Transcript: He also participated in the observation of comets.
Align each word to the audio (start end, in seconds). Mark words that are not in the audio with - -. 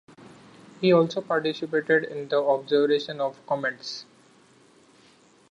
He 0.81 0.91
also 0.91 1.21
participated 1.21 2.05
in 2.05 2.27
the 2.29 2.37
observation 2.37 3.21
of 3.21 3.37
comets. 3.45 4.03